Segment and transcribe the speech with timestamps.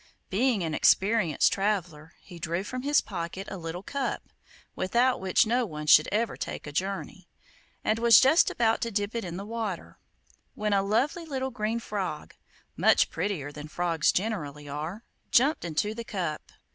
[0.31, 4.23] Being an experienced traveller, he drew from his pocket a little cup
[4.75, 7.27] (without which no one should ever take a journey),
[7.83, 9.99] and was just about to dip it in the water,
[10.55, 12.33] when a lovely little green frog,
[12.75, 16.51] much prettier than frogs generally are, jumped into the cup.